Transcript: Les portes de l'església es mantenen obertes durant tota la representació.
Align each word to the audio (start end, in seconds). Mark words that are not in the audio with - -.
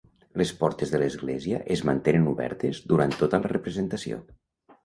Les 0.41 0.51
portes 0.61 0.93
de 0.93 1.01
l'església 1.03 1.59
es 1.77 1.83
mantenen 1.89 2.27
obertes 2.33 2.81
durant 2.93 3.17
tota 3.23 3.41
la 3.45 3.53
representació. 3.55 4.23